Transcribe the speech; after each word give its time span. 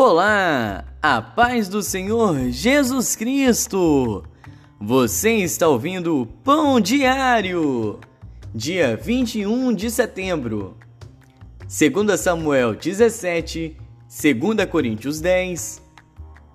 Olá, 0.00 0.84
a 1.02 1.20
paz 1.20 1.68
do 1.68 1.82
Senhor 1.82 2.50
Jesus 2.50 3.16
Cristo. 3.16 4.22
Você 4.80 5.38
está 5.38 5.66
ouvindo 5.66 6.28
Pão 6.44 6.80
Diário, 6.80 7.98
dia 8.54 8.96
21 8.96 9.74
de 9.74 9.90
setembro. 9.90 10.76
2 11.62 12.20
Samuel 12.20 12.76
17, 12.76 13.76
2 14.06 14.70
Coríntios 14.70 15.20
10, 15.20 15.82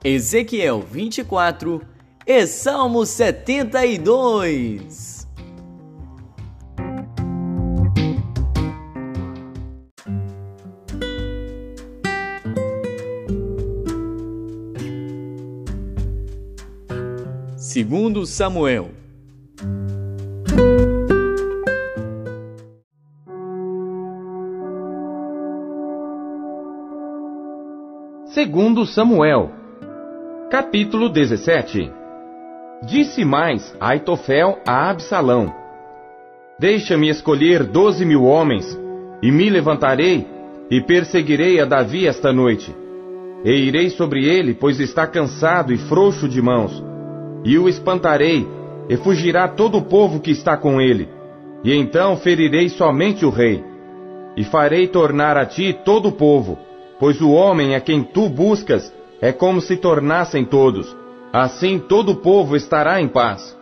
Ezequiel 0.06 0.80
24 0.80 1.82
e 2.26 2.48
Salmo 2.48 3.06
72. 3.06 5.23
Segundo 17.74 18.24
Samuel. 18.28 18.92
Segundo 28.28 28.86
Samuel, 28.86 29.52
capítulo 30.52 31.10
17. 31.10 31.92
Disse 32.86 33.26
mais 33.26 33.76
Aitofel 33.80 34.60
a 34.68 34.92
Absalão: 34.92 35.52
Deixa-me 36.60 37.10
escolher 37.10 37.64
doze 37.64 38.06
mil 38.06 38.24
homens, 38.24 38.80
e 39.20 39.32
me 39.32 39.50
levantarei 39.50 40.28
e 40.70 40.80
perseguirei 40.80 41.60
a 41.60 41.66
Davi 41.66 42.06
esta 42.06 42.32
noite. 42.32 42.72
E 43.44 43.52
irei 43.52 43.90
sobre 43.90 44.28
ele, 44.28 44.54
pois 44.54 44.80
está 44.80 45.08
cansado 45.08 45.74
e 45.74 45.78
frouxo 45.80 46.30
de 46.30 46.40
mãos 46.40 46.93
e 47.44 47.58
o 47.58 47.68
espantarei, 47.68 48.48
e 48.90 48.98
fugirá 48.98 49.48
todo 49.48 49.78
o 49.78 49.82
povo 49.84 50.20
que 50.20 50.32
está 50.32 50.58
com 50.58 50.80
ele. 50.82 51.10
E 51.64 51.74
então 51.74 52.18
ferirei 52.18 52.70
somente 52.70 53.26
o 53.26 53.30
rei. 53.30 53.64
E 54.36 54.44
farei 54.44 54.88
tornar 54.88 55.38
a 55.38 55.46
ti 55.46 55.78
todo 55.86 56.10
o 56.10 56.12
povo, 56.12 56.58
pois 57.00 57.22
o 57.22 57.32
homem 57.32 57.76
a 57.76 57.80
quem 57.80 58.04
tu 58.04 58.28
buscas 58.28 58.94
é 59.22 59.32
como 59.32 59.62
se 59.62 59.78
tornassem 59.78 60.44
todos. 60.44 60.96
Assim 61.32 61.80
todo 61.80 62.12
o 62.12 62.16
povo 62.16 62.56
estará 62.56 63.00
em 63.00 63.08
paz. 63.08 63.58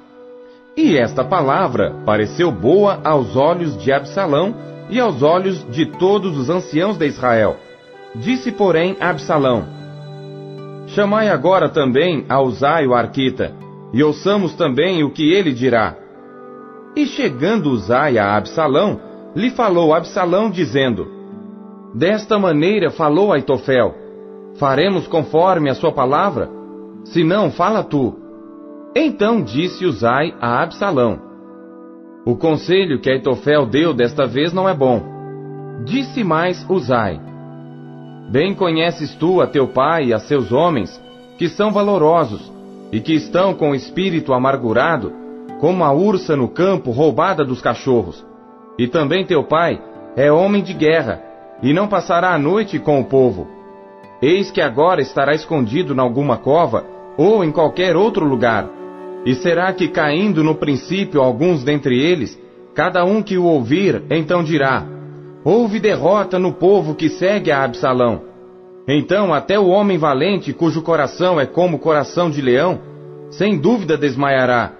E 0.75 0.97
esta 0.97 1.23
palavra 1.23 1.93
pareceu 2.05 2.51
boa 2.51 2.99
aos 3.03 3.35
olhos 3.35 3.77
de 3.77 3.91
Absalão 3.91 4.55
e 4.89 4.99
aos 4.99 5.21
olhos 5.21 5.65
de 5.69 5.85
todos 5.85 6.37
os 6.37 6.49
anciãos 6.49 6.97
de 6.97 7.05
Israel. 7.05 7.57
Disse, 8.15 8.51
porém, 8.51 8.97
Absalão: 8.99 9.65
Chamai 10.87 11.29
agora 11.29 11.69
também 11.69 12.25
a 12.27 12.41
Uzai 12.41 12.87
o 12.87 12.93
arquita, 12.93 13.53
e 13.93 14.03
ouçamos 14.03 14.53
também 14.53 15.03
o 15.03 15.11
que 15.11 15.31
ele 15.31 15.51
dirá. 15.51 15.95
E 16.95 17.05
chegando 17.05 17.69
Uzai 17.69 18.17
a 18.17 18.35
Absalão, 18.35 18.99
lhe 19.35 19.49
falou 19.49 19.93
Absalão, 19.93 20.49
dizendo: 20.49 21.07
Desta 21.93 22.37
maneira 22.37 22.89
falou 22.89 23.31
Aitofel: 23.31 23.95
Faremos 24.55 25.07
conforme 25.07 25.69
a 25.69 25.75
sua 25.75 25.91
palavra? 25.91 26.49
Se 27.05 27.23
não, 27.23 27.51
fala 27.51 27.83
tu. 27.83 28.15
Então 28.95 29.41
disse 29.41 29.85
Uzai 29.85 30.33
a 30.39 30.61
Absalão: 30.61 31.19
O 32.25 32.35
conselho 32.35 32.99
que 32.99 33.09
Aitofel 33.09 33.65
deu 33.65 33.93
desta 33.93 34.25
vez 34.25 34.53
não 34.53 34.67
é 34.67 34.73
bom. 34.73 35.01
Disse 35.85 36.23
mais 36.23 36.65
Uzai: 36.69 37.19
Bem 38.29 38.53
conheces 38.53 39.15
tu 39.15 39.41
a 39.41 39.47
teu 39.47 39.67
pai 39.67 40.05
e 40.07 40.13
a 40.13 40.19
seus 40.19 40.51
homens, 40.51 41.01
que 41.37 41.49
são 41.49 41.71
valorosos, 41.71 42.51
e 42.91 42.99
que 42.99 43.13
estão 43.13 43.53
com 43.53 43.71
o 43.71 43.75
espírito 43.75 44.33
amargurado, 44.33 45.13
como 45.59 45.83
a 45.83 45.91
ursa 45.91 46.35
no 46.35 46.47
campo 46.47 46.91
roubada 46.91 47.45
dos 47.45 47.61
cachorros. 47.61 48.25
E 48.77 48.87
também 48.87 49.25
teu 49.25 49.43
pai 49.43 49.81
é 50.15 50.31
homem 50.31 50.61
de 50.61 50.73
guerra, 50.73 51.21
e 51.61 51.73
não 51.73 51.87
passará 51.87 52.33
a 52.33 52.39
noite 52.39 52.79
com 52.79 52.99
o 52.99 53.05
povo. 53.05 53.47
Eis 54.21 54.51
que 54.51 54.61
agora 54.61 55.01
estará 55.01 55.33
escondido 55.33 55.93
em 55.93 55.99
alguma 55.99 56.37
cova, 56.37 56.85
ou 57.17 57.43
em 57.43 57.51
qualquer 57.51 57.95
outro 57.95 58.25
lugar. 58.25 58.67
E 59.25 59.35
será 59.35 59.71
que 59.71 59.87
caindo 59.87 60.43
no 60.43 60.55
princípio 60.55 61.21
alguns 61.21 61.63
dentre 61.63 61.99
eles, 61.99 62.39
cada 62.73 63.05
um 63.05 63.21
que 63.21 63.37
o 63.37 63.45
ouvir, 63.45 64.03
então 64.09 64.43
dirá: 64.43 64.85
Houve 65.43 65.79
derrota 65.79 66.39
no 66.39 66.53
povo 66.53 66.95
que 66.95 67.09
segue 67.09 67.51
a 67.51 67.63
Absalão. 67.63 68.30
Então 68.93 69.33
até 69.33 69.57
o 69.57 69.67
homem 69.67 69.97
valente, 69.97 70.51
cujo 70.51 70.81
coração 70.81 71.39
é 71.39 71.45
como 71.45 71.79
coração 71.79 72.29
de 72.29 72.41
leão, 72.41 72.81
sem 73.29 73.57
dúvida 73.57 73.97
desmaiará, 73.97 74.73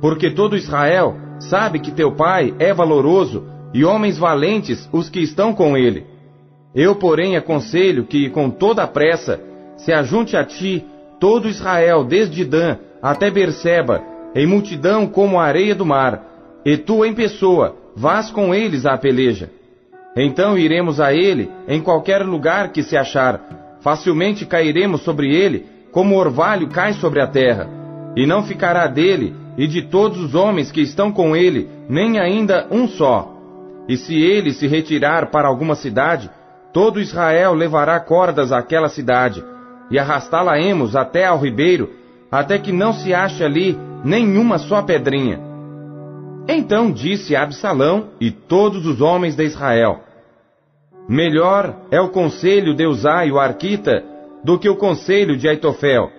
porque 0.00 0.30
todo 0.30 0.56
Israel 0.56 1.14
sabe 1.38 1.78
que 1.78 1.92
teu 1.92 2.12
pai 2.12 2.54
é 2.58 2.72
valoroso 2.72 3.44
e 3.74 3.84
homens 3.84 4.16
valentes 4.16 4.88
os 4.90 5.10
que 5.10 5.20
estão 5.20 5.52
com 5.52 5.76
ele. 5.76 6.06
Eu, 6.74 6.96
porém, 6.96 7.36
aconselho 7.36 8.04
que, 8.04 8.30
com 8.30 8.48
toda 8.48 8.84
a 8.84 8.86
pressa, 8.86 9.38
se 9.76 9.92
ajunte 9.92 10.34
a 10.34 10.44
ti 10.44 10.86
todo 11.20 11.46
Israel, 11.46 12.04
desde 12.04 12.46
Dan 12.46 12.78
até 13.02 13.30
Berseba, 13.30 14.02
em 14.34 14.46
multidão 14.46 15.06
como 15.06 15.38
a 15.38 15.44
areia 15.44 15.74
do 15.74 15.84
mar, 15.84 16.24
e 16.64 16.78
tu 16.78 17.04
em 17.04 17.12
pessoa 17.12 17.76
vás 17.94 18.30
com 18.30 18.54
eles 18.54 18.86
à 18.86 18.96
peleja. 18.96 19.50
Então 20.16 20.58
iremos 20.58 21.00
a 21.00 21.12
ele 21.12 21.50
em 21.66 21.80
qualquer 21.80 22.22
lugar 22.22 22.72
que 22.72 22.82
se 22.82 22.96
achar. 22.96 23.40
Facilmente 23.80 24.44
cairemos 24.44 25.02
sobre 25.02 25.34
ele, 25.34 25.66
como 25.92 26.14
o 26.14 26.18
orvalho 26.18 26.68
cai 26.68 26.92
sobre 26.94 27.20
a 27.20 27.26
terra. 27.26 27.68
E 28.16 28.26
não 28.26 28.42
ficará 28.42 28.86
dele 28.86 29.34
e 29.56 29.66
de 29.66 29.82
todos 29.82 30.18
os 30.18 30.34
homens 30.34 30.70
que 30.70 30.80
estão 30.80 31.10
com 31.10 31.36
ele, 31.36 31.68
nem 31.88 32.18
ainda 32.18 32.66
um 32.70 32.86
só. 32.86 33.34
E 33.88 33.96
se 33.96 34.14
ele 34.14 34.52
se 34.52 34.66
retirar 34.66 35.30
para 35.30 35.48
alguma 35.48 35.74
cidade, 35.74 36.30
todo 36.72 37.00
Israel 37.00 37.54
levará 37.54 37.98
cordas 37.98 38.52
àquela 38.52 38.88
cidade, 38.88 39.42
e 39.90 39.98
arrastá-la-emos 39.98 40.94
até 40.94 41.24
ao 41.24 41.38
ribeiro, 41.38 41.90
até 42.30 42.58
que 42.58 42.70
não 42.70 42.92
se 42.92 43.14
ache 43.14 43.42
ali 43.42 43.76
nenhuma 44.04 44.58
só 44.58 44.82
pedrinha. 44.82 45.47
Então 46.48 46.90
disse 46.90 47.36
Absalão 47.36 48.08
e 48.18 48.30
todos 48.30 48.86
os 48.86 49.02
homens 49.02 49.36
de 49.36 49.44
Israel: 49.44 50.00
Melhor 51.06 51.76
é 51.90 52.00
o 52.00 52.08
conselho 52.08 52.74
de 52.74 52.86
Uzai, 52.86 53.30
o 53.30 53.38
arquita, 53.38 54.02
do 54.42 54.58
que 54.58 54.68
o 54.68 54.76
conselho 54.76 55.36
de 55.36 55.46
Aitofel. 55.46 56.10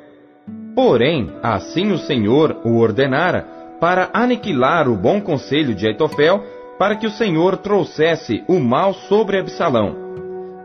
Porém, 0.75 1.31
assim 1.41 1.91
o 1.91 1.97
Senhor 1.97 2.57
o 2.63 2.77
ordenara 2.77 3.41
para 3.79 4.09
aniquilar 4.13 4.87
o 4.87 4.95
bom 4.95 5.19
conselho 5.19 5.73
de 5.73 5.87
Aitofel, 5.87 6.43
para 6.77 6.95
que 6.95 7.07
o 7.07 7.11
Senhor 7.11 7.57
trouxesse 7.57 8.43
o 8.47 8.59
mal 8.59 8.93
sobre 8.93 9.39
Absalão. 9.39 9.95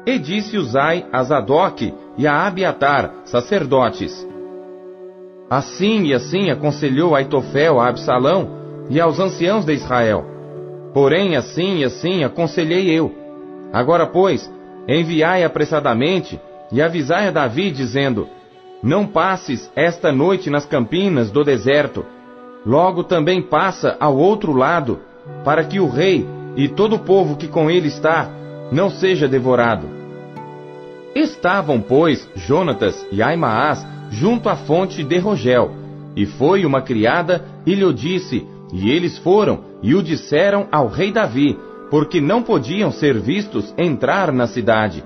E 0.07 0.19
disse 0.19 0.59
Uzai 0.59 1.07
a 1.11 1.23
Zadok 1.23 1.95
e 2.19 2.27
a 2.27 2.47
Abiatar, 2.47 3.13
sacerdotes. 3.25 4.29
Assim 5.49 6.05
e 6.05 6.15
assim 6.15 6.51
aconselhou 6.51 7.15
Aitofel 7.15 7.81
a 7.81 7.89
Absalão 7.89 8.64
e 8.89 9.01
aos 9.01 9.19
anciãos 9.19 9.65
de 9.65 9.73
Israel. 9.73 10.25
Porém, 10.93 11.37
assim 11.37 11.79
e 11.79 11.85
assim 11.85 12.25
aconselhei 12.25 12.89
eu. 12.91 13.13
Agora, 13.73 14.07
pois, 14.07 14.51
enviai 14.89 15.43
apressadamente 15.43 16.41
e 16.71 16.81
avisai 16.81 17.29
a 17.29 17.31
Davi, 17.31 17.71
dizendo: 17.71 18.29
Não 18.83 19.07
passes 19.07 19.71
esta 19.75 20.13
noite 20.13 20.51
nas 20.51 20.65
campinas 20.65 21.31
do 21.31 21.43
deserto. 21.43 22.05
Logo 22.65 23.05
também 23.05 23.43
passa 23.43 23.97
ao 23.99 24.17
outro 24.17 24.53
lado, 24.53 25.01
para 25.45 25.65
que 25.65 25.81
o 25.81 25.89
rei 25.89 26.27
e 26.57 26.69
todo 26.69 26.97
o 26.97 26.99
povo 27.01 27.37
que 27.37 27.49
com 27.49 27.71
ele 27.71 27.89
está 27.89 28.31
não 28.71 28.89
seja 28.89 29.29
devorado. 29.29 29.89
Estavam, 31.15 31.81
pois, 31.81 32.29
Jonatas 32.35 33.07
e 33.13 33.23
Aimaas 33.23 33.87
junto 34.11 34.49
à 34.49 34.57
fonte 34.57 35.03
de 35.03 35.19
Rogel, 35.19 35.73
e 36.17 36.27
foi 36.27 36.65
uma 36.65 36.81
criada 36.81 37.45
e 37.67 37.75
lhe 37.75 37.93
disse: 37.93 38.47
e 38.75 38.91
eles 38.91 39.17
foram 39.19 39.61
e 39.81 39.95
o 39.95 40.03
disseram 40.03 40.67
ao 40.73 40.89
rei 40.89 41.13
Davi, 41.13 41.57
porque 41.91 42.21
não 42.21 42.43
podiam 42.43 42.91
ser 42.91 43.17
vistos 43.21 43.73
entrar 43.79 44.33
na 44.33 44.49
cidade. 44.49 45.05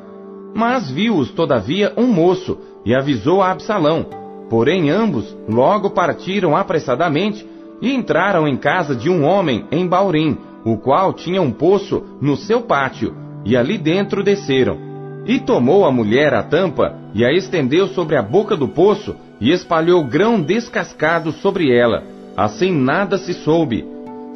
Mas 0.55 0.91
viu-os 0.91 1.31
todavia 1.33 1.93
um 1.95 2.07
moço 2.07 2.57
e 2.85 2.95
avisou 2.95 3.43
a 3.43 3.51
Absalão. 3.51 4.07
Porém 4.49 4.89
ambos 4.89 5.37
logo 5.47 5.91
partiram 5.91 6.57
apressadamente 6.57 7.47
e 7.83 7.93
entraram 7.93 8.49
em 8.49 8.57
casa 8.57 8.97
de 8.97 9.11
um 9.11 9.23
homem 9.23 9.67
em 9.71 9.87
Baurim, 9.87 10.39
o 10.65 10.79
qual 10.79 11.13
tinha 11.13 11.43
um 11.43 11.53
poço 11.53 12.03
no 12.23 12.39
seu 12.39 12.63
pátio, 12.63 13.15
e 13.45 13.55
ali 13.55 13.77
dentro 13.77 14.25
desceram. 14.25 14.79
E 15.27 15.39
tomou 15.39 15.85
a 15.85 15.93
mulher 15.93 16.33
a 16.33 16.43
tampa 16.43 16.97
e 17.13 17.23
a 17.23 17.31
estendeu 17.31 17.89
sobre 17.89 18.17
a 18.17 18.23
boca 18.23 18.57
do 18.57 18.67
poço 18.67 19.15
e 19.39 19.53
espalhou 19.53 20.03
grão 20.05 20.41
descascado 20.41 21.33
sobre 21.33 21.71
ela 21.71 22.18
Assim 22.39 22.71
nada 22.71 23.19
se 23.19 23.35
soube. 23.35 23.85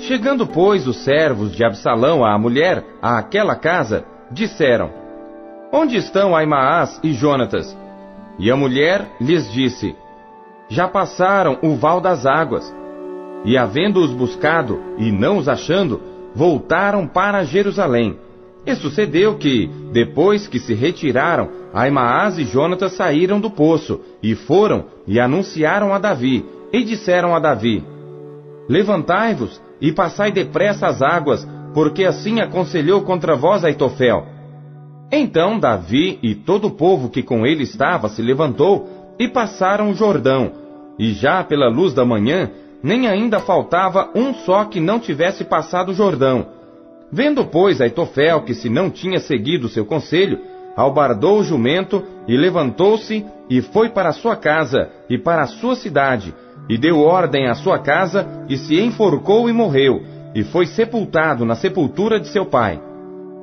Chegando, 0.00 0.44
pois, 0.44 0.88
os 0.88 1.04
servos 1.04 1.54
de 1.54 1.64
Absalão 1.64 2.24
à 2.24 2.36
mulher, 2.36 2.84
àquela 3.00 3.54
casa, 3.54 4.04
disseram: 4.28 4.90
Onde 5.72 5.96
estão 5.96 6.34
Aimaas 6.34 6.98
e 7.04 7.12
Jonatas? 7.12 7.78
E 8.40 8.50
a 8.50 8.56
mulher 8.56 9.08
lhes 9.20 9.48
disse: 9.52 9.94
Já 10.68 10.88
passaram 10.88 11.60
o 11.62 11.76
val 11.76 12.00
das 12.00 12.26
águas. 12.26 12.74
E 13.44 13.56
havendo-os 13.56 14.10
buscado 14.10 14.82
e 14.98 15.12
não 15.12 15.38
os 15.38 15.48
achando, 15.48 16.02
voltaram 16.34 17.06
para 17.06 17.44
Jerusalém. 17.44 18.18
E 18.66 18.74
sucedeu 18.74 19.36
que, 19.36 19.70
depois 19.92 20.48
que 20.48 20.58
se 20.58 20.74
retiraram, 20.74 21.50
Aimaas 21.72 22.36
e 22.36 22.42
Jonatas 22.42 22.94
saíram 22.94 23.38
do 23.38 23.48
poço, 23.48 24.00
e 24.20 24.34
foram 24.34 24.86
e 25.06 25.20
anunciaram 25.20 25.94
a 25.94 26.00
Davi, 26.00 26.44
e 26.72 26.82
disseram 26.82 27.32
a 27.32 27.38
Davi: 27.38 27.91
Levantai-vos 28.72 29.60
e 29.82 29.92
passai 29.92 30.32
depressa 30.32 30.86
as 30.86 31.02
águas, 31.02 31.46
porque 31.74 32.06
assim 32.06 32.40
aconselhou 32.40 33.02
contra 33.02 33.36
vós 33.36 33.62
Aitofel. 33.66 34.26
Então 35.12 35.58
Davi 35.58 36.18
e 36.22 36.34
todo 36.34 36.68
o 36.68 36.70
povo 36.70 37.10
que 37.10 37.22
com 37.22 37.44
ele 37.46 37.64
estava 37.64 38.08
se 38.08 38.22
levantou 38.22 38.88
e 39.18 39.28
passaram 39.28 39.90
o 39.90 39.94
Jordão, 39.94 40.52
e 40.98 41.12
já 41.12 41.44
pela 41.44 41.68
luz 41.68 41.92
da 41.92 42.02
manhã, 42.02 42.50
nem 42.82 43.06
ainda 43.06 43.40
faltava 43.40 44.08
um 44.14 44.32
só 44.32 44.64
que 44.64 44.80
não 44.80 44.98
tivesse 44.98 45.44
passado 45.44 45.90
o 45.90 45.94
Jordão. 45.94 46.46
Vendo, 47.12 47.44
pois, 47.44 47.78
Aitofel 47.78 48.40
que 48.40 48.54
se 48.54 48.70
não 48.70 48.88
tinha 48.88 49.20
seguido 49.20 49.68
seu 49.68 49.84
conselho, 49.84 50.40
albardou 50.74 51.40
o 51.40 51.44
jumento 51.44 52.02
e 52.26 52.38
levantou-se 52.38 53.22
e 53.50 53.60
foi 53.60 53.90
para 53.90 54.12
sua 54.12 54.34
casa 54.34 54.88
e 55.10 55.18
para 55.18 55.42
a 55.42 55.46
sua 55.46 55.76
cidade, 55.76 56.34
e 56.72 56.78
deu 56.78 57.00
ordem 57.00 57.48
à 57.48 57.54
sua 57.54 57.78
casa 57.78 58.26
e 58.48 58.56
se 58.56 58.80
enforcou 58.80 59.46
e 59.46 59.52
morreu, 59.52 60.02
e 60.34 60.42
foi 60.42 60.64
sepultado 60.64 61.44
na 61.44 61.54
sepultura 61.54 62.18
de 62.18 62.28
seu 62.28 62.46
pai. 62.46 62.80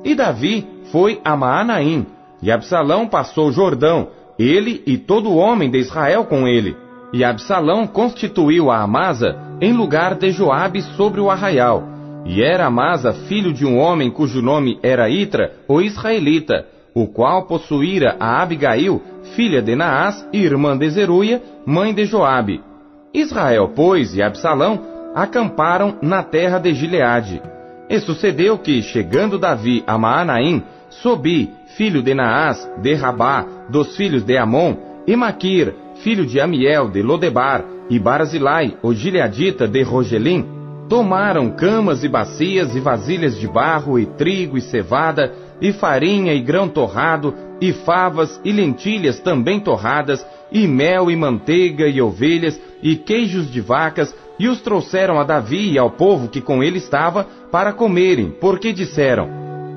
E 0.04 0.16
Davi 0.16 0.66
foi 0.90 1.20
a 1.24 1.36
Maanaim, 1.36 2.08
e 2.42 2.50
Absalão 2.50 3.06
passou 3.06 3.46
o 3.46 3.52
Jordão, 3.52 4.08
ele 4.36 4.82
e 4.84 4.98
todo 4.98 5.36
homem 5.36 5.70
de 5.70 5.78
Israel 5.78 6.24
com 6.24 6.48
ele. 6.48 6.76
E 7.12 7.22
Absalão 7.22 7.86
constituiu 7.86 8.68
a 8.68 8.82
Amasa 8.82 9.38
em 9.60 9.72
lugar 9.72 10.16
de 10.16 10.32
Joabe 10.32 10.82
sobre 10.96 11.20
o 11.20 11.30
arraial. 11.30 11.84
E 12.26 12.42
era 12.42 12.66
Amasa 12.66 13.12
filho 13.12 13.52
de 13.52 13.64
um 13.64 13.78
homem 13.78 14.10
cujo 14.10 14.42
nome 14.42 14.76
era 14.82 15.08
Itra, 15.08 15.52
o 15.68 15.80
israelita, 15.80 16.66
o 16.92 17.06
qual 17.06 17.46
possuíra 17.46 18.16
a 18.18 18.42
Abigail, 18.42 19.00
filha 19.36 19.62
de 19.62 19.76
Naás, 19.76 20.26
irmã 20.32 20.76
de 20.76 20.90
Zeruia, 20.90 21.40
mãe 21.64 21.94
de 21.94 22.06
Joabe. 22.06 22.69
Israel, 23.12 23.72
pois, 23.74 24.14
e 24.14 24.22
Absalão 24.22 24.80
acamparam 25.14 25.96
na 26.00 26.22
terra 26.22 26.58
de 26.58 26.72
Gileade. 26.72 27.42
E 27.88 27.98
sucedeu 28.00 28.56
que, 28.56 28.82
chegando 28.82 29.38
Davi 29.38 29.82
a 29.86 29.98
Maanaim, 29.98 30.62
Sobi, 30.88 31.52
filho 31.76 32.02
de 32.02 32.14
Naás, 32.14 32.68
de 32.80 32.94
Rabá, 32.94 33.44
dos 33.68 33.96
filhos 33.96 34.22
de 34.22 34.36
Amon, 34.36 34.76
e 35.06 35.16
Maquir, 35.16 35.74
filho 35.96 36.24
de 36.24 36.40
Amiel, 36.40 36.88
de 36.88 37.02
Lodebar, 37.02 37.64
e 37.88 37.98
Barzilai, 37.98 38.76
o 38.82 38.92
gileadita 38.94 39.66
de 39.66 39.82
Rogelim, 39.82 40.46
tomaram 40.88 41.50
camas 41.50 42.04
e 42.04 42.08
bacias 42.08 42.74
e 42.74 42.80
vasilhas 42.80 43.38
de 43.38 43.48
barro, 43.48 43.98
e 43.98 44.06
trigo 44.06 44.56
e 44.56 44.60
cevada, 44.60 45.32
e 45.60 45.72
farinha 45.72 46.32
e 46.32 46.40
grão 46.40 46.68
torrado, 46.68 47.34
e 47.60 47.72
favas 47.72 48.40
e 48.44 48.52
lentilhas 48.52 49.20
também 49.20 49.60
torradas, 49.60 50.24
e 50.52 50.66
mel 50.66 51.10
e 51.10 51.16
manteiga 51.16 51.86
e 51.86 52.00
ovelhas, 52.00 52.60
e 52.82 52.96
queijos 52.96 53.50
de 53.50 53.60
vacas, 53.60 54.14
e 54.38 54.48
os 54.48 54.60
trouxeram 54.60 55.20
a 55.20 55.24
Davi 55.24 55.72
e 55.72 55.78
ao 55.78 55.90
povo 55.90 56.28
que 56.28 56.40
com 56.40 56.62
ele 56.62 56.78
estava, 56.78 57.24
para 57.50 57.72
comerem, 57.72 58.30
porque 58.30 58.72
disseram: 58.72 59.28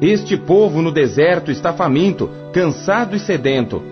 Este 0.02 0.38
povo 0.38 0.82
no 0.82 0.92
deserto 0.92 1.52
está 1.52 1.74
faminto, 1.74 2.30
cansado 2.54 3.16
e 3.16 3.20
sedento. 3.20 3.84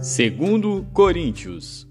Segundo 0.00 0.86
Coríntios 0.92 1.86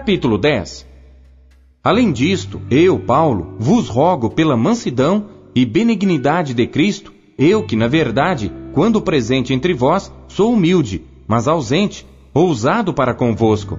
Capítulo 0.00 0.38
10 0.38 0.86
Além 1.84 2.10
disto, 2.10 2.58
eu, 2.70 2.98
Paulo, 2.98 3.56
vos 3.58 3.86
rogo 3.90 4.30
pela 4.30 4.56
mansidão 4.56 5.26
e 5.54 5.66
benignidade 5.66 6.54
de 6.54 6.66
Cristo, 6.66 7.12
eu 7.36 7.62
que, 7.62 7.76
na 7.76 7.86
verdade, 7.86 8.50
quando 8.72 9.02
presente 9.02 9.52
entre 9.52 9.74
vós, 9.74 10.10
sou 10.26 10.54
humilde, 10.54 11.02
mas 11.28 11.46
ausente, 11.46 12.06
ousado 12.32 12.94
para 12.94 13.12
convosco. 13.12 13.78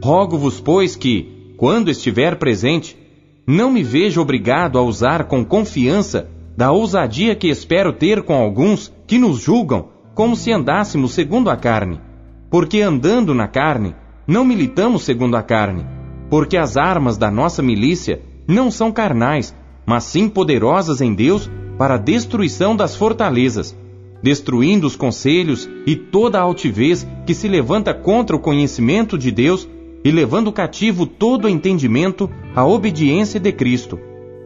Rogo-vos, 0.00 0.60
pois, 0.60 0.94
que, 0.94 1.52
quando 1.56 1.90
estiver 1.90 2.36
presente, 2.36 2.96
não 3.44 3.68
me 3.68 3.82
veja 3.82 4.20
obrigado 4.20 4.78
a 4.78 4.82
usar 4.82 5.24
com 5.24 5.44
confiança 5.44 6.30
da 6.56 6.70
ousadia 6.70 7.34
que 7.34 7.48
espero 7.48 7.92
ter 7.92 8.22
com 8.22 8.34
alguns 8.34 8.94
que 9.04 9.18
nos 9.18 9.40
julgam 9.40 9.88
como 10.14 10.36
se 10.36 10.52
andássemos 10.52 11.10
segundo 11.10 11.50
a 11.50 11.56
carne. 11.56 12.00
Porque 12.48 12.80
andando 12.80 13.34
na 13.34 13.48
carne, 13.48 13.96
não 14.26 14.44
militamos 14.44 15.04
segundo 15.04 15.36
a 15.36 15.42
carne, 15.42 15.86
porque 16.28 16.56
as 16.56 16.76
armas 16.76 17.16
da 17.16 17.30
nossa 17.30 17.62
milícia 17.62 18.20
não 18.46 18.70
são 18.70 18.90
carnais, 18.90 19.54
mas 19.84 20.04
sim 20.04 20.28
poderosas 20.28 21.00
em 21.00 21.14
Deus 21.14 21.50
para 21.78 21.94
a 21.94 21.98
destruição 21.98 22.74
das 22.74 22.96
fortalezas, 22.96 23.76
destruindo 24.22 24.86
os 24.86 24.96
conselhos 24.96 25.68
e 25.86 25.94
toda 25.94 26.38
a 26.38 26.42
altivez 26.42 27.06
que 27.24 27.34
se 27.34 27.46
levanta 27.46 27.94
contra 27.94 28.34
o 28.34 28.40
conhecimento 28.40 29.16
de 29.16 29.30
Deus 29.30 29.68
e 30.04 30.10
levando 30.10 30.52
cativo 30.52 31.06
todo 31.06 31.44
o 31.44 31.48
entendimento 31.48 32.30
à 32.54 32.64
obediência 32.64 33.38
de 33.38 33.52
Cristo, 33.52 33.98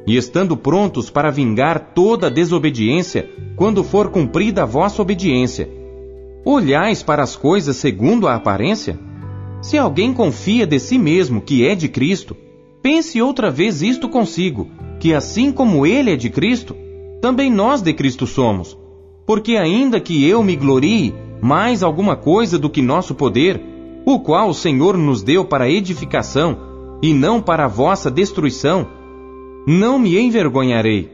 e 0.07 0.17
estando 0.17 0.57
prontos 0.57 1.11
para 1.11 1.31
vingar 1.31 1.93
toda 1.95 2.27
a 2.27 2.31
desobediência 2.31 3.31
quando 3.57 3.85
for 3.85 4.11
cumprida 4.11 4.63
a 4.63 4.67
vossa 4.67 5.01
obediência. 5.01 5.69
Olhais 6.45 7.03
para 7.03 7.23
as 7.23 7.37
coisas 7.37 7.77
segundo 7.77 8.27
a 8.27 8.35
aparência? 8.35 8.99
Se 9.61 9.77
alguém 9.77 10.13
confia 10.15 10.67
de 10.67 10.79
si 10.79 10.99
mesmo 10.99 11.41
que 11.41 11.67
é 11.67 11.75
de 11.75 11.89
Cristo, 11.89 12.37
pense 12.83 13.21
outra 13.21 13.51
vez 13.51 13.83
isto 13.83 14.09
consigo, 14.09 14.69
que 14.99 15.13
assim 15.13 15.53
como 15.53 15.87
ele 15.87 16.13
é 16.13 16.17
de 16.17 16.31
Cristo, 16.31 16.75
também 17.21 17.51
nós 17.51 17.83
de 17.83 17.93
Cristo 17.93 18.27
somos. 18.27 18.77
Porque 19.27 19.57
ainda 19.57 20.01
que 20.01 20.27
eu 20.27 20.43
me 20.43 20.57
glorie 20.57 21.15
mais 21.43 21.83
alguma 21.83 22.17
coisa 22.17 22.59
do 22.59 22.71
que 22.71 22.81
nosso 22.81 23.15
poder, 23.15 23.61
o 24.05 24.19
qual 24.21 24.49
o 24.49 24.55
Senhor 24.55 24.97
nos 24.97 25.23
deu 25.23 25.45
para 25.45 25.71
edificação 25.71 26.99
e 27.03 27.13
não 27.13 27.41
para 27.41 27.69
vossa 27.69 28.11
destruição, 28.11 28.89
não 29.67 29.99
me 29.99 30.19
envergonharei, 30.19 31.11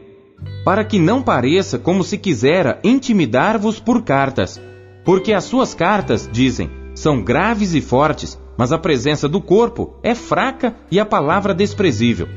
para 0.63 0.83
que 0.83 0.97
não 0.97 1.21
pareça 1.21 1.77
como 1.77 2.03
se 2.03 2.17
quisera 2.17 2.79
intimidar-vos 2.83 3.79
por 3.79 4.03
cartas, 4.03 4.61
porque 5.03 5.33
as 5.33 5.43
suas 5.43 5.73
cartas, 5.73 6.29
dizem, 6.31 6.69
são 6.97 7.21
graves 7.21 7.75
e 7.75 7.79
fortes, 7.79 8.39
mas 8.57 8.71
a 8.71 8.77
presença 8.79 9.29
do 9.29 9.39
corpo 9.39 9.93
é 10.01 10.15
fraca 10.15 10.75
e 10.89 10.99
a 10.99 11.05
palavra 11.05 11.53
desprezível. 11.53 12.27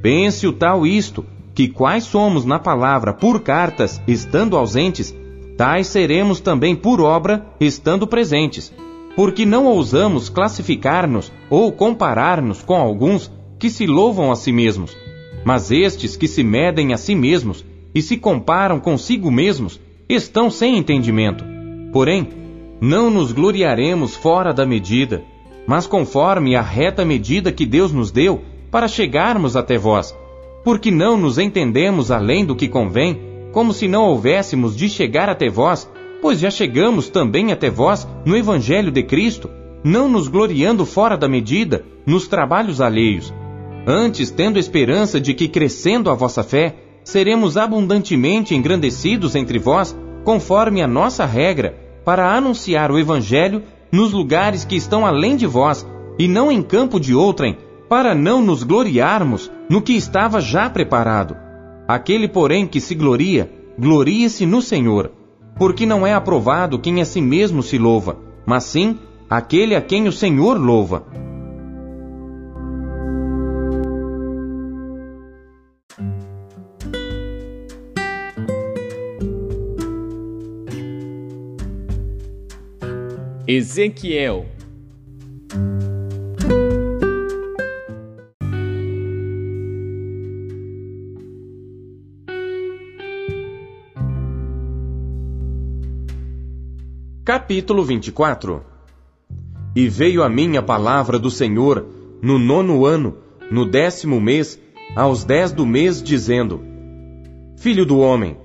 Pense 0.00 0.46
o 0.46 0.52
tal 0.52 0.86
isto, 0.86 1.26
que 1.52 1.66
quais 1.66 2.04
somos 2.04 2.44
na 2.44 2.60
palavra 2.60 3.12
por 3.12 3.40
cartas, 3.40 4.00
estando 4.06 4.56
ausentes, 4.56 5.12
tais 5.56 5.88
seremos 5.88 6.38
também 6.38 6.76
por 6.76 7.00
obra, 7.00 7.44
estando 7.60 8.06
presentes. 8.06 8.72
Porque 9.16 9.44
não 9.44 9.66
ousamos 9.66 10.28
classificar-nos 10.28 11.32
ou 11.50 11.72
comparar-nos 11.72 12.62
com 12.62 12.76
alguns 12.76 13.28
que 13.58 13.68
se 13.68 13.84
louvam 13.84 14.30
a 14.30 14.36
si 14.36 14.52
mesmos, 14.52 14.96
mas 15.44 15.72
estes 15.72 16.16
que 16.16 16.28
se 16.28 16.44
medem 16.44 16.92
a 16.92 16.96
si 16.96 17.16
mesmos 17.16 17.64
e 17.92 18.00
se 18.00 18.16
comparam 18.16 18.78
consigo 18.78 19.28
mesmos 19.28 19.80
estão 20.08 20.48
sem 20.48 20.78
entendimento. 20.78 21.44
Porém, 21.92 22.47
não 22.80 23.10
nos 23.10 23.32
gloriaremos 23.32 24.14
fora 24.14 24.52
da 24.52 24.64
medida, 24.64 25.22
mas 25.66 25.86
conforme 25.86 26.54
a 26.54 26.62
reta 26.62 27.04
medida 27.04 27.52
que 27.52 27.66
Deus 27.66 27.92
nos 27.92 28.10
deu 28.10 28.40
para 28.70 28.88
chegarmos 28.88 29.56
até 29.56 29.76
vós, 29.76 30.16
porque 30.64 30.90
não 30.90 31.16
nos 31.16 31.38
entendemos 31.38 32.10
além 32.10 32.44
do 32.44 32.54
que 32.54 32.68
convém, 32.68 33.20
como 33.52 33.72
se 33.72 33.88
não 33.88 34.04
houvéssemos 34.04 34.76
de 34.76 34.88
chegar 34.88 35.28
até 35.28 35.48
vós, 35.48 35.90
pois 36.20 36.38
já 36.38 36.50
chegamos 36.50 37.08
também 37.08 37.52
até 37.52 37.70
vós 37.70 38.06
no 38.24 38.36
Evangelho 38.36 38.90
de 38.90 39.02
Cristo, 39.02 39.50
não 39.82 40.08
nos 40.08 40.28
gloriando 40.28 40.84
fora 40.84 41.16
da 41.16 41.28
medida 41.28 41.84
nos 42.04 42.26
trabalhos 42.26 42.80
alheios. 42.80 43.32
Antes, 43.86 44.30
tendo 44.30 44.58
esperança 44.58 45.20
de 45.20 45.32
que, 45.32 45.48
crescendo 45.48 46.10
a 46.10 46.14
vossa 46.14 46.42
fé, 46.42 46.76
seremos 47.04 47.56
abundantemente 47.56 48.54
engrandecidos 48.54 49.34
entre 49.34 49.58
vós, 49.58 49.96
conforme 50.24 50.82
a 50.82 50.86
nossa 50.86 51.24
regra, 51.24 51.87
para 52.08 52.34
anunciar 52.34 52.90
o 52.90 52.98
Evangelho 52.98 53.62
nos 53.92 54.12
lugares 54.12 54.64
que 54.64 54.74
estão 54.74 55.04
além 55.04 55.36
de 55.36 55.46
vós, 55.46 55.86
e 56.18 56.26
não 56.26 56.50
em 56.50 56.62
campo 56.62 56.98
de 56.98 57.14
outrem, 57.14 57.58
para 57.86 58.14
não 58.14 58.40
nos 58.40 58.62
gloriarmos 58.62 59.50
no 59.68 59.82
que 59.82 59.92
estava 59.92 60.40
já 60.40 60.70
preparado. 60.70 61.36
Aquele, 61.86 62.26
porém, 62.26 62.66
que 62.66 62.80
se 62.80 62.94
gloria, 62.94 63.52
glorie-se 63.78 64.46
no 64.46 64.62
Senhor, 64.62 65.12
porque 65.58 65.84
não 65.84 66.06
é 66.06 66.14
aprovado 66.14 66.78
quem 66.78 67.02
a 67.02 67.04
si 67.04 67.20
mesmo 67.20 67.62
se 67.62 67.76
louva, 67.76 68.16
mas 68.46 68.64
sim 68.64 68.98
aquele 69.28 69.76
a 69.76 69.82
quem 69.82 70.08
o 70.08 70.12
Senhor 70.12 70.58
louva. 70.58 71.04
Ezequiel. 83.50 84.44
Capítulo 97.24 97.82
24 97.84 98.62
E 99.74 99.88
veio 99.88 100.22
a 100.22 100.28
mim 100.28 100.58
a 100.58 100.62
palavra 100.62 101.18
do 101.18 101.30
Senhor 101.30 101.86
no 102.20 102.38
nono 102.38 102.84
ano, 102.84 103.16
no 103.50 103.64
décimo 103.64 104.20
mês, 104.20 104.60
aos 104.94 105.24
dez 105.24 105.52
do 105.52 105.64
mês, 105.64 106.02
dizendo: 106.02 106.60
Filho 107.56 107.86
do 107.86 107.98
homem, 107.98 108.36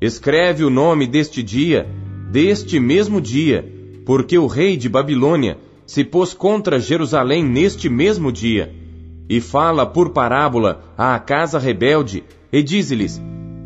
escreve 0.00 0.64
o 0.64 0.70
nome 0.70 1.06
deste 1.06 1.44
dia, 1.44 1.86
deste 2.32 2.80
mesmo 2.80 3.20
dia, 3.20 3.77
porque 4.08 4.38
o 4.38 4.46
rei 4.46 4.74
de 4.74 4.88
Babilônia 4.88 5.58
se 5.84 6.02
pôs 6.02 6.32
contra 6.32 6.80
Jerusalém 6.80 7.44
neste 7.44 7.90
mesmo 7.90 8.32
dia. 8.32 8.74
E 9.28 9.38
fala 9.38 9.84
por 9.84 10.14
parábola 10.14 10.94
à 10.96 11.18
casa 11.18 11.58
rebelde, 11.58 12.24
e 12.50 12.62
diz-lhes: 12.62 13.20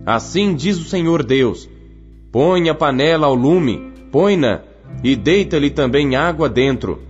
Assim 0.04 0.56
diz 0.56 0.80
o 0.80 0.84
Senhor 0.84 1.22
Deus: 1.22 1.70
Põe 2.32 2.68
a 2.68 2.74
panela 2.74 3.28
ao 3.28 3.36
lume, 3.36 3.92
põe-na 4.10 4.62
e 5.04 5.14
deita-lhe 5.14 5.70
também 5.70 6.16
água 6.16 6.48
dentro. 6.48 7.00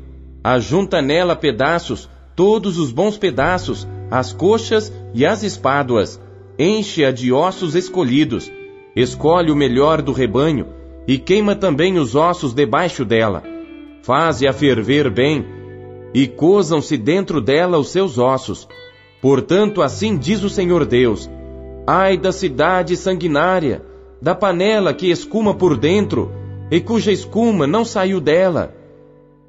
Ajunta 0.44 1.00
nela 1.00 1.34
pedaços, 1.34 2.10
todos 2.36 2.76
os 2.76 2.92
bons 2.92 3.16
pedaços, 3.16 3.88
as 4.10 4.34
coxas 4.34 4.92
e 5.14 5.24
as 5.24 5.42
espáduas. 5.42 6.20
Enche-a 6.58 7.10
de 7.10 7.32
ossos 7.32 7.74
escolhidos. 7.74 8.52
Escolhe 8.94 9.50
o 9.50 9.56
melhor 9.56 10.02
do 10.02 10.12
rebanho 10.12 10.81
e 11.06 11.18
queima 11.18 11.54
também 11.54 11.98
os 11.98 12.14
ossos 12.14 12.54
debaixo 12.54 13.04
dela. 13.04 13.42
Faze-a 14.02 14.52
ferver 14.52 15.10
bem 15.10 15.44
e 16.14 16.26
cozam-se 16.26 16.96
dentro 16.96 17.40
dela 17.40 17.78
os 17.78 17.90
seus 17.90 18.18
ossos. 18.18 18.68
Portanto, 19.20 19.82
assim 19.82 20.16
diz 20.16 20.42
o 20.42 20.50
Senhor 20.50 20.84
Deus: 20.84 21.30
Ai 21.86 22.16
da 22.16 22.32
cidade 22.32 22.96
sanguinária, 22.96 23.82
da 24.20 24.34
panela 24.34 24.92
que 24.92 25.10
escuma 25.10 25.54
por 25.54 25.76
dentro, 25.76 26.30
e 26.70 26.80
cuja 26.80 27.12
escuma 27.12 27.66
não 27.66 27.84
saiu 27.84 28.20
dela. 28.20 28.74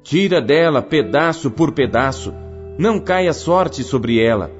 Tira 0.02 0.40
dela 0.40 0.82
pedaço 0.82 1.50
por 1.50 1.72
pedaço, 1.72 2.34
não 2.78 2.98
caia 2.98 3.32
sorte 3.32 3.82
sobre 3.82 4.20
ela, 4.20 4.50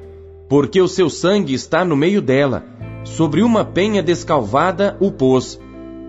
porque 0.49 0.81
o 0.81 0.89
seu 0.89 1.11
sangue 1.11 1.53
está 1.53 1.85
no 1.85 1.97
meio 1.97 2.23
dela, 2.23 2.65
sobre 3.05 3.43
uma 3.43 3.65
penha 3.65 4.03
descalvada 4.03 4.97
o 5.01 5.13
pôs. 5.13 5.61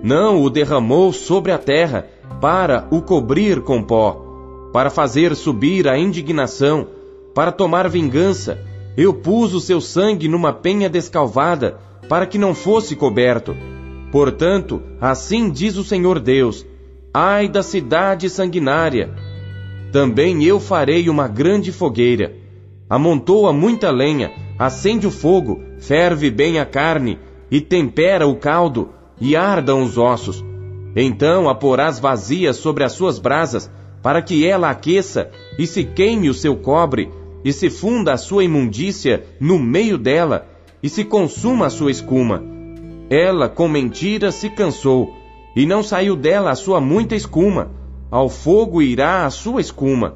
Não 0.05 0.41
o 0.41 0.49
derramou 0.49 1.11
sobre 1.11 1.51
a 1.51 1.57
terra, 1.57 2.07
para 2.39 2.87
o 2.89 3.01
cobrir 3.01 3.59
com 3.61 3.83
pó, 3.83 4.69
para 4.71 4.89
fazer 4.89 5.35
subir 5.35 5.87
a 5.87 5.97
indignação, 5.97 6.87
para 7.33 7.51
tomar 7.51 7.89
vingança. 7.89 8.57
Eu 8.95 9.13
pus 9.13 9.53
o 9.53 9.59
seu 9.59 9.81
sangue 9.81 10.29
numa 10.29 10.53
penha 10.53 10.87
descalvada, 10.87 11.77
para 12.07 12.25
que 12.25 12.37
não 12.37 12.53
fosse 12.53 12.95
coberto 12.95 13.53
Portanto, 14.15 14.81
assim 15.01 15.49
diz 15.49 15.75
o 15.75 15.83
Senhor 15.83 16.21
Deus: 16.21 16.65
Ai 17.13 17.49
da 17.49 17.61
cidade 17.61 18.29
sanguinária! 18.29 19.13
Também 19.91 20.41
eu 20.45 20.57
farei 20.57 21.09
uma 21.09 21.27
grande 21.27 21.69
fogueira. 21.69 22.33
Amontoa 22.89 23.51
muita 23.51 23.91
lenha, 23.91 24.31
acende 24.57 25.05
o 25.05 25.11
fogo, 25.11 25.61
ferve 25.79 26.31
bem 26.31 26.59
a 26.59 26.65
carne, 26.65 27.19
e 27.51 27.59
tempera 27.59 28.25
o 28.25 28.37
caldo, 28.37 28.87
e 29.19 29.35
ardam 29.35 29.81
os 29.81 29.97
ossos. 29.97 30.43
Então 30.95 31.49
a 31.49 31.55
porás 31.55 31.99
vazia 31.99 32.53
sobre 32.53 32.83
as 32.83 32.93
suas 32.93 33.19
brasas, 33.19 33.69
para 34.01 34.21
que 34.21 34.45
ela 34.45 34.69
aqueça, 34.69 35.29
e 35.57 35.65
se 35.65 35.83
queime 35.83 36.29
o 36.29 36.33
seu 36.33 36.55
cobre, 36.55 37.09
e 37.43 37.51
se 37.51 37.69
funda 37.69 38.13
a 38.13 38.17
sua 38.17 38.43
imundícia 38.43 39.23
no 39.39 39.59
meio 39.59 39.97
dela, 39.97 40.47
e 40.81 40.89
se 40.89 41.03
consuma 41.03 41.67
a 41.67 41.69
sua 41.69 41.91
escuma 41.91 42.55
ela, 43.09 43.47
com 43.47 43.67
mentira, 43.67 44.31
se 44.31 44.49
cansou, 44.49 45.13
e 45.55 45.65
não 45.65 45.83
saiu 45.83 46.15
dela 46.15 46.51
a 46.51 46.55
sua 46.55 46.81
muita 46.81 47.15
escuma. 47.15 47.71
Ao 48.09 48.29
fogo 48.29 48.81
irá 48.81 49.25
a 49.25 49.29
sua 49.29 49.61
escuma. 49.61 50.15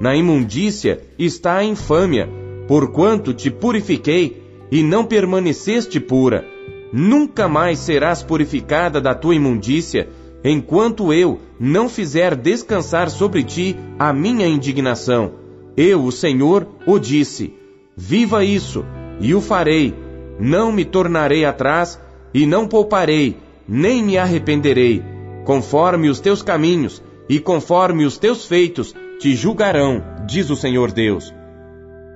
Na 0.00 0.16
imundícia 0.16 1.00
está 1.18 1.56
a 1.56 1.64
infâmia, 1.64 2.28
porquanto 2.66 3.34
te 3.34 3.50
purifiquei, 3.50 4.42
e 4.70 4.82
não 4.82 5.04
permaneceste 5.04 6.00
pura. 6.00 6.46
Nunca 6.92 7.48
mais 7.48 7.78
serás 7.78 8.22
purificada 8.22 9.00
da 9.00 9.14
tua 9.14 9.34
imundícia, 9.34 10.08
enquanto 10.44 11.12
eu 11.12 11.40
não 11.58 11.88
fizer 11.88 12.36
descansar 12.36 13.08
sobre 13.08 13.42
ti 13.42 13.76
a 13.98 14.12
minha 14.12 14.46
indignação. 14.46 15.32
Eu, 15.76 16.04
o 16.04 16.12
Senhor, 16.12 16.66
o 16.86 16.98
disse. 16.98 17.54
Viva 17.96 18.44
isso, 18.44 18.84
e 19.20 19.34
o 19.34 19.40
farei. 19.40 19.94
Não 20.38 20.70
me 20.70 20.84
tornarei 20.84 21.44
atrás, 21.44 21.98
e 22.34 22.46
não 22.46 22.66
pouparei, 22.66 23.36
nem 23.66 24.02
me 24.02 24.18
arrependerei. 24.18 25.02
Conforme 25.44 26.08
os 26.08 26.20
teus 26.20 26.42
caminhos 26.42 27.02
e 27.28 27.38
conforme 27.38 28.04
os 28.04 28.18
teus 28.18 28.46
feitos 28.46 28.94
te 29.18 29.34
julgarão, 29.34 30.02
diz 30.26 30.50
o 30.50 30.56
Senhor 30.56 30.92
Deus. 30.92 31.32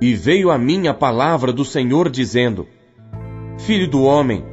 E 0.01 0.15
veio 0.15 0.51
a 0.51 0.59
mim 0.59 0.89
a 0.89 0.95
palavra 0.95 1.53
do 1.53 1.65
Senhor 1.65 2.11
dizendo: 2.11 2.67
Filho 3.59 3.89
do 3.89 4.03
homem, 4.03 4.45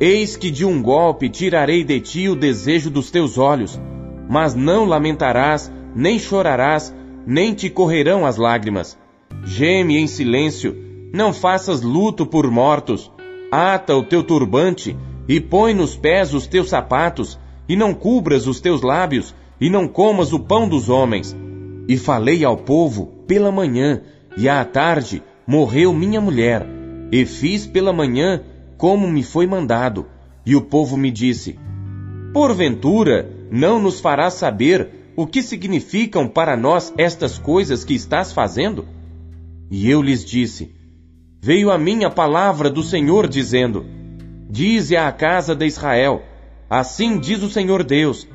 eis 0.00 0.36
que 0.36 0.50
de 0.50 0.64
um 0.64 0.82
golpe 0.82 1.28
tirarei 1.28 1.82
de 1.82 2.00
ti 2.00 2.28
o 2.28 2.36
desejo 2.36 2.90
dos 2.90 3.10
teus 3.10 3.36
olhos, 3.36 3.80
mas 4.28 4.54
não 4.54 4.84
lamentarás, 4.84 5.72
nem 5.94 6.18
chorarás, 6.18 6.94
nem 7.26 7.54
te 7.54 7.68
correrão 7.68 8.24
as 8.24 8.36
lágrimas. 8.36 8.98
Geme 9.44 9.98
em 9.98 10.06
silêncio, 10.06 10.76
não 11.12 11.32
faças 11.32 11.82
luto 11.82 12.24
por 12.26 12.50
mortos, 12.50 13.10
ata 13.50 13.96
o 13.96 14.02
teu 14.02 14.22
turbante 14.22 14.96
e 15.28 15.40
põe 15.40 15.74
nos 15.74 15.96
pés 15.96 16.32
os 16.32 16.46
teus 16.46 16.70
sapatos, 16.70 17.38
e 17.68 17.76
não 17.76 17.92
cubras 17.92 18.46
os 18.46 18.60
teus 18.60 18.80
lábios, 18.80 19.34
e 19.60 19.68
não 19.68 19.86
comas 19.86 20.32
o 20.32 20.40
pão 20.40 20.66
dos 20.66 20.88
homens. 20.88 21.36
E 21.86 21.98
falei 21.98 22.44
ao 22.44 22.56
povo 22.56 23.06
pela 23.26 23.52
manhã, 23.52 24.00
e 24.38 24.48
à 24.48 24.64
tarde 24.64 25.22
morreu 25.46 25.92
minha 25.92 26.20
mulher, 26.20 26.66
e 27.12 27.26
fiz 27.26 27.66
pela 27.66 27.92
manhã 27.92 28.42
como 28.78 29.08
me 29.08 29.22
foi 29.22 29.46
mandado. 29.46 30.06
E 30.46 30.56
o 30.56 30.62
povo 30.62 30.96
me 30.96 31.10
disse: 31.10 31.58
Porventura 32.32 33.28
não 33.50 33.78
nos 33.78 34.00
farás 34.00 34.34
saber 34.34 35.12
o 35.16 35.26
que 35.26 35.42
significam 35.42 36.28
para 36.28 36.56
nós 36.56 36.94
estas 36.96 37.36
coisas 37.36 37.84
que 37.84 37.92
estás 37.92 38.32
fazendo? 38.32 38.86
E 39.70 39.90
eu 39.90 40.00
lhes 40.00 40.24
disse: 40.24 40.72
Veio 41.42 41.70
a 41.70 41.76
mim 41.76 42.04
a 42.04 42.10
palavra 42.10 42.70
do 42.70 42.82
Senhor 42.82 43.28
dizendo: 43.28 43.84
Dize 44.48 44.96
à 44.96 45.10
casa 45.10 45.54
de 45.54 45.66
Israel: 45.66 46.22
Assim 46.70 47.18
diz 47.18 47.42
o 47.42 47.50
Senhor 47.50 47.82
Deus: 47.82 48.28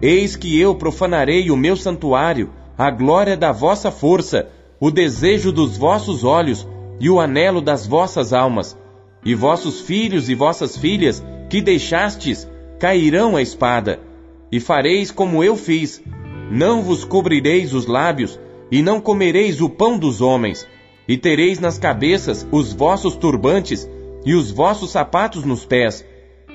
Eis 0.00 0.36
que 0.36 0.58
eu 0.58 0.74
profanarei 0.76 1.50
o 1.50 1.56
meu 1.56 1.76
santuário, 1.76 2.50
a 2.76 2.90
glória 2.90 3.36
da 3.36 3.50
vossa 3.50 3.90
força, 3.90 4.48
o 4.78 4.90
desejo 4.90 5.50
dos 5.50 5.76
vossos 5.76 6.22
olhos 6.22 6.66
e 7.00 7.10
o 7.10 7.20
anelo 7.20 7.60
das 7.60 7.86
vossas 7.86 8.32
almas. 8.32 8.76
E 9.28 9.34
vossos 9.34 9.82
filhos 9.82 10.30
e 10.30 10.34
vossas 10.34 10.74
filhas 10.74 11.22
que 11.50 11.60
deixastes 11.60 12.48
cairão 12.80 13.36
a 13.36 13.42
espada. 13.42 14.00
E 14.50 14.58
fareis 14.58 15.10
como 15.10 15.44
eu 15.44 15.54
fiz: 15.54 16.02
não 16.50 16.80
vos 16.80 17.04
cobrireis 17.04 17.74
os 17.74 17.84
lábios, 17.84 18.40
e 18.70 18.80
não 18.80 19.02
comereis 19.02 19.60
o 19.60 19.68
pão 19.68 19.98
dos 19.98 20.22
homens, 20.22 20.66
e 21.06 21.18
tereis 21.18 21.60
nas 21.60 21.78
cabeças 21.78 22.48
os 22.50 22.72
vossos 22.72 23.16
turbantes 23.16 23.86
e 24.24 24.32
os 24.32 24.50
vossos 24.50 24.92
sapatos 24.92 25.44
nos 25.44 25.66
pés. 25.66 26.02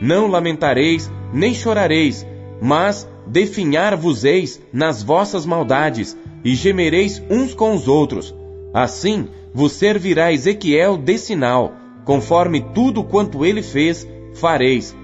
Não 0.01 0.25
lamentareis, 0.25 1.12
nem 1.32 1.53
chorareis, 1.53 2.25
mas 2.60 3.08
definhar-vos-eis 3.27 4.60
nas 4.74 5.03
vossas 5.03 5.46
maldades, 5.46 6.18
e 6.44 6.56
gemereis 6.56 7.22
uns 7.30 7.53
com 7.53 7.75
os 7.75 7.88
outros. 7.88 8.34
Assim 8.74 9.27
vos 9.53 9.74
servirá 9.74 10.34
Ezequiel 10.34 10.98
de 10.98 11.20
sinal, 11.20 11.83
conforme 12.05 12.62
tudo 12.74 13.03
quanto 13.03 13.45
ele 13.45 13.62
fez, 13.62 14.07
fareis. 14.36 14.95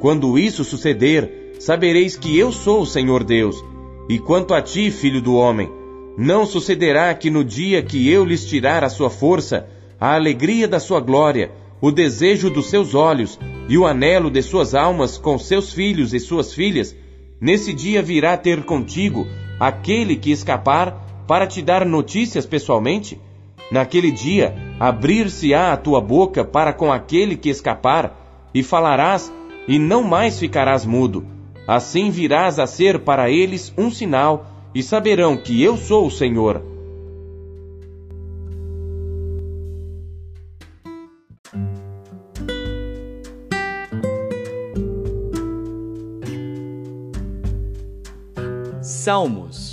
Quando 0.00 0.38
isso 0.38 0.64
suceder, 0.64 1.54
sabereis 1.58 2.16
que 2.16 2.38
eu 2.38 2.52
sou 2.52 2.82
o 2.82 2.86
Senhor 2.86 3.24
Deus. 3.24 3.64
E 4.08 4.18
quanto 4.18 4.54
a 4.54 4.62
ti, 4.62 4.90
filho 4.90 5.20
do 5.20 5.34
homem, 5.34 5.70
Não 6.20 6.44
sucederá 6.44 7.14
que 7.14 7.30
no 7.30 7.44
dia 7.44 7.80
que 7.80 8.10
eu 8.10 8.24
lhes 8.24 8.44
tirar 8.44 8.82
a 8.82 8.88
sua 8.88 9.08
força, 9.08 9.68
a 10.00 10.14
alegria 10.16 10.66
da 10.66 10.80
sua 10.80 10.98
glória, 10.98 11.52
o 11.80 11.92
desejo 11.92 12.50
dos 12.50 12.66
seus 12.66 12.92
olhos 12.92 13.38
e 13.68 13.78
o 13.78 13.86
anelo 13.86 14.28
de 14.28 14.42
suas 14.42 14.74
almas 14.74 15.16
com 15.16 15.38
seus 15.38 15.72
filhos 15.72 16.12
e 16.12 16.18
suas 16.18 16.52
filhas, 16.52 16.96
nesse 17.40 17.72
dia 17.72 18.02
virá 18.02 18.36
ter 18.36 18.64
contigo 18.64 19.28
aquele 19.60 20.16
que 20.16 20.32
escapar 20.32 21.24
para 21.28 21.46
te 21.46 21.62
dar 21.62 21.86
notícias 21.86 22.44
pessoalmente? 22.44 23.20
Naquele 23.70 24.10
dia, 24.10 24.54
abrir-se-á 24.80 25.72
a 25.72 25.76
tua 25.76 26.00
boca 26.00 26.44
para 26.44 26.72
com 26.72 26.90
aquele 26.90 27.36
que 27.36 27.50
escapar, 27.50 28.48
e 28.54 28.62
falarás, 28.62 29.32
e 29.66 29.78
não 29.78 30.02
mais 30.02 30.38
ficarás 30.38 30.86
mudo. 30.86 31.26
Assim 31.66 32.10
virás 32.10 32.58
a 32.58 32.66
ser 32.66 33.00
para 33.00 33.30
eles 33.30 33.72
um 33.76 33.90
sinal, 33.90 34.46
e 34.74 34.82
saberão 34.82 35.36
que 35.36 35.62
eu 35.62 35.76
sou 35.76 36.06
o 36.06 36.10
Senhor. 36.10 36.62
Salmos 48.80 49.67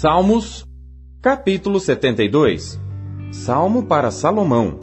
Salmos, 0.00 0.64
capítulo 1.20 1.80
72 1.80 2.80
Salmo 3.32 3.82
para 3.82 4.12
Salomão 4.12 4.78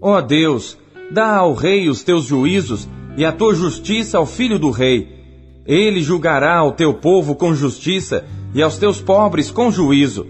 Ó 0.00 0.20
Deus, 0.20 0.78
dá 1.10 1.38
ao 1.38 1.54
rei 1.54 1.88
os 1.88 2.04
teus 2.04 2.26
juízos 2.26 2.88
e 3.16 3.24
a 3.24 3.32
tua 3.32 3.52
justiça 3.52 4.16
ao 4.16 4.24
filho 4.24 4.56
do 4.56 4.70
rei. 4.70 5.08
Ele 5.66 6.00
julgará 6.00 6.58
ao 6.58 6.70
teu 6.70 6.94
povo 6.94 7.34
com 7.34 7.52
justiça 7.52 8.26
e 8.54 8.62
aos 8.62 8.78
teus 8.78 9.00
pobres 9.00 9.50
com 9.50 9.72
juízo. 9.72 10.24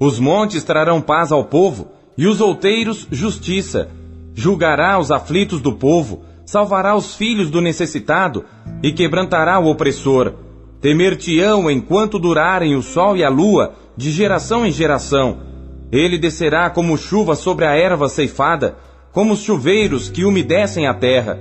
Os 0.00 0.18
montes 0.18 0.64
trarão 0.64 1.02
paz 1.02 1.30
ao 1.30 1.44
povo 1.44 1.88
e 2.16 2.26
os 2.26 2.40
outeiros 2.40 3.06
justiça. 3.10 3.90
Julgará 4.34 4.98
os 4.98 5.10
aflitos 5.10 5.60
do 5.60 5.74
povo, 5.74 6.22
salvará 6.46 6.96
os 6.96 7.14
filhos 7.14 7.50
do 7.50 7.60
necessitado 7.60 8.42
e 8.82 8.90
quebrantará 8.90 9.58
o 9.58 9.66
opressor 9.66 10.48
Temer-te-ão 10.80 11.70
enquanto 11.70 12.18
durarem 12.18 12.74
o 12.74 12.82
sol 12.82 13.16
e 13.16 13.22
a 13.22 13.28
lua, 13.28 13.74
de 13.96 14.10
geração 14.10 14.64
em 14.64 14.72
geração. 14.72 15.38
Ele 15.92 16.16
descerá 16.16 16.70
como 16.70 16.96
chuva 16.96 17.34
sobre 17.34 17.66
a 17.66 17.74
erva 17.74 18.08
ceifada, 18.08 18.76
como 19.12 19.34
os 19.34 19.42
chuveiros 19.42 20.08
que 20.08 20.24
umedecem 20.24 20.86
a 20.86 20.94
terra. 20.94 21.38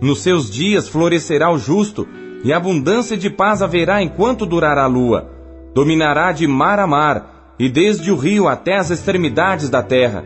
Nos 0.00 0.22
seus 0.22 0.50
dias 0.50 0.88
florescerá 0.88 1.50
o 1.50 1.58
justo, 1.58 2.06
e 2.44 2.52
abundância 2.52 3.16
de 3.16 3.30
paz 3.30 3.62
haverá 3.62 4.02
enquanto 4.02 4.44
durar 4.44 4.76
a 4.76 4.86
lua. 4.86 5.30
Dominará 5.74 6.32
de 6.32 6.46
mar 6.46 6.78
a 6.78 6.86
mar, 6.86 7.54
e 7.58 7.68
desde 7.68 8.10
o 8.10 8.16
rio 8.16 8.48
até 8.48 8.76
as 8.76 8.90
extremidades 8.90 9.70
da 9.70 9.82
terra. 9.82 10.24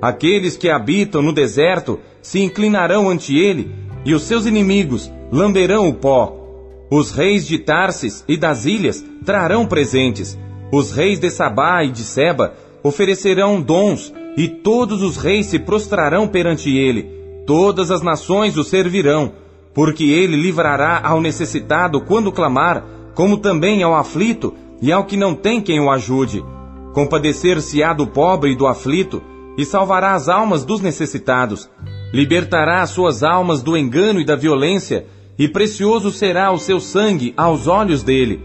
Aqueles 0.00 0.56
que 0.56 0.68
habitam 0.68 1.22
no 1.22 1.32
deserto 1.32 1.98
se 2.20 2.40
inclinarão 2.40 3.08
ante 3.08 3.36
ele, 3.36 3.74
e 4.04 4.14
os 4.14 4.22
seus 4.22 4.44
inimigos 4.44 5.10
lamberão 5.32 5.88
o 5.88 5.94
pó. 5.94 6.43
Os 6.90 7.10
reis 7.10 7.46
de 7.46 7.58
Tarsis 7.58 8.24
e 8.28 8.36
das 8.36 8.66
ilhas 8.66 9.04
trarão 9.24 9.66
presentes. 9.66 10.38
Os 10.72 10.92
reis 10.92 11.18
de 11.18 11.30
Sabá 11.30 11.82
e 11.84 11.90
de 11.90 12.02
Seba 12.02 12.54
oferecerão 12.82 13.60
dons, 13.60 14.12
e 14.36 14.48
todos 14.48 15.02
os 15.02 15.16
reis 15.16 15.46
se 15.46 15.58
prostrarão 15.58 16.28
perante 16.28 16.76
ele. 16.76 17.08
Todas 17.46 17.90
as 17.90 18.02
nações 18.02 18.56
o 18.56 18.64
servirão, 18.64 19.32
porque 19.72 20.04
ele 20.04 20.36
livrará 20.36 21.00
ao 21.02 21.20
necessitado 21.20 22.00
quando 22.00 22.32
clamar, 22.32 22.84
como 23.14 23.38
também 23.38 23.82
ao 23.82 23.94
aflito 23.94 24.54
e 24.82 24.92
ao 24.92 25.04
que 25.04 25.16
não 25.16 25.34
tem 25.34 25.60
quem 25.60 25.80
o 25.80 25.90
ajude. 25.90 26.44
Compadecer-se-á 26.92 27.92
do 27.92 28.06
pobre 28.06 28.52
e 28.52 28.56
do 28.56 28.66
aflito, 28.66 29.22
e 29.56 29.64
salvará 29.64 30.14
as 30.14 30.28
almas 30.28 30.64
dos 30.64 30.80
necessitados. 30.80 31.70
Libertará 32.12 32.82
as 32.82 32.90
suas 32.90 33.22
almas 33.22 33.62
do 33.62 33.76
engano 33.76 34.20
e 34.20 34.24
da 34.24 34.36
violência, 34.36 35.06
e 35.38 35.48
precioso 35.48 36.10
será 36.10 36.52
o 36.52 36.58
seu 36.58 36.80
sangue 36.80 37.34
aos 37.36 37.66
olhos 37.66 38.02
dele. 38.02 38.40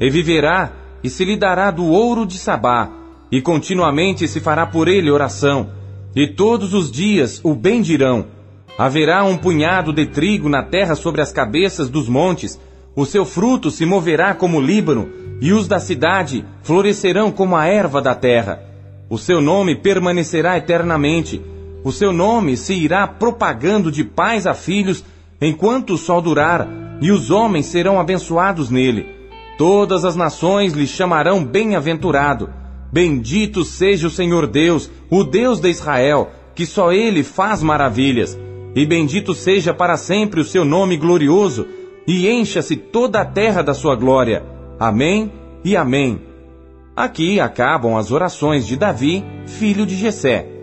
E 0.00 0.10
viverá, 0.10 0.72
e 1.02 1.08
se 1.08 1.24
lhe 1.24 1.36
dará 1.36 1.70
do 1.70 1.84
ouro 1.86 2.26
de 2.26 2.38
Sabá, 2.38 2.90
e 3.30 3.40
continuamente 3.40 4.28
se 4.28 4.40
fará 4.40 4.66
por 4.66 4.88
ele 4.88 5.10
oração, 5.10 5.70
e 6.14 6.28
todos 6.28 6.74
os 6.74 6.90
dias 6.90 7.40
o 7.42 7.54
bendirão. 7.54 8.26
Haverá 8.76 9.24
um 9.24 9.36
punhado 9.36 9.92
de 9.92 10.06
trigo 10.06 10.48
na 10.48 10.62
terra 10.62 10.94
sobre 10.94 11.20
as 11.20 11.32
cabeças 11.32 11.88
dos 11.88 12.08
montes, 12.08 12.60
o 12.96 13.04
seu 13.04 13.24
fruto 13.24 13.70
se 13.70 13.84
moverá 13.84 14.34
como 14.34 14.58
o 14.58 14.60
Líbano, 14.60 15.08
e 15.40 15.52
os 15.52 15.66
da 15.66 15.80
cidade 15.80 16.44
florescerão 16.62 17.30
como 17.30 17.56
a 17.56 17.66
erva 17.66 18.00
da 18.00 18.14
terra. 18.14 18.62
O 19.10 19.18
seu 19.18 19.40
nome 19.40 19.76
permanecerá 19.76 20.56
eternamente, 20.56 21.40
o 21.84 21.92
seu 21.92 22.12
nome 22.12 22.56
se 22.56 22.72
irá 22.72 23.06
propagando 23.06 23.90
de 23.90 24.04
pais 24.04 24.46
a 24.46 24.54
filhos 24.54 25.04
enquanto 25.46 25.94
o 25.94 25.98
sol 25.98 26.20
durar, 26.20 26.68
e 27.00 27.10
os 27.10 27.30
homens 27.30 27.66
serão 27.66 28.00
abençoados 28.00 28.70
nele. 28.70 29.06
Todas 29.58 30.04
as 30.04 30.16
nações 30.16 30.72
lhe 30.72 30.86
chamarão 30.86 31.44
bem-aventurado. 31.44 32.48
Bendito 32.92 33.64
seja 33.64 34.06
o 34.06 34.10
Senhor 34.10 34.46
Deus, 34.46 34.90
o 35.10 35.22
Deus 35.22 35.60
de 35.60 35.68
Israel, 35.68 36.30
que 36.54 36.64
só 36.64 36.92
ele 36.92 37.22
faz 37.22 37.62
maravilhas. 37.62 38.38
E 38.74 38.86
bendito 38.86 39.34
seja 39.34 39.74
para 39.74 39.96
sempre 39.96 40.40
o 40.40 40.44
seu 40.44 40.64
nome 40.64 40.96
glorioso, 40.96 41.66
e 42.06 42.28
encha-se 42.28 42.76
toda 42.76 43.20
a 43.20 43.24
terra 43.24 43.62
da 43.62 43.74
sua 43.74 43.94
glória. 43.94 44.44
Amém 44.78 45.30
e 45.64 45.76
amém. 45.76 46.20
Aqui 46.96 47.40
acabam 47.40 47.96
as 47.96 48.12
orações 48.12 48.66
de 48.66 48.76
Davi, 48.76 49.24
filho 49.46 49.84
de 49.84 49.96
Jessé. 49.96 50.53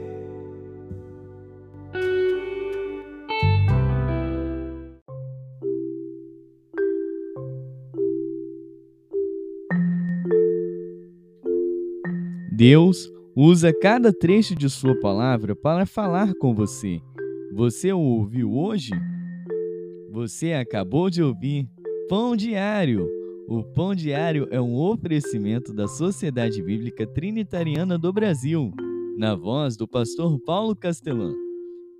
Deus 12.51 13.09
usa 13.33 13.71
cada 13.73 14.11
trecho 14.11 14.53
de 14.53 14.69
Sua 14.69 14.99
palavra 14.99 15.55
para 15.55 15.85
falar 15.85 16.33
com 16.35 16.53
você. 16.53 16.99
Você 17.53 17.93
o 17.93 17.99
ouviu 17.99 18.51
hoje? 18.51 18.91
Você 20.11 20.51
acabou 20.51 21.09
de 21.09 21.23
ouvir 21.23 21.65
Pão 22.09 22.35
Diário. 22.35 23.07
O 23.47 23.63
Pão 23.63 23.95
Diário 23.95 24.49
é 24.51 24.59
um 24.59 24.75
oferecimento 24.75 25.73
da 25.73 25.87
Sociedade 25.87 26.61
Bíblica 26.61 27.07
Trinitariana 27.07 27.97
do 27.97 28.11
Brasil, 28.11 28.73
na 29.17 29.33
voz 29.33 29.77
do 29.77 29.87
pastor 29.87 30.37
Paulo 30.41 30.75
Castelã. 30.75 31.33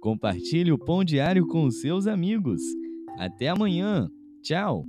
Compartilhe 0.01 0.73
o 0.73 0.77
Pão 0.77 1.01
Diário 1.01 1.47
com 1.47 1.63
os 1.63 1.79
seus 1.79 2.07
amigos. 2.07 2.61
Até 3.17 3.47
amanhã. 3.47 4.09
Tchau. 4.41 4.85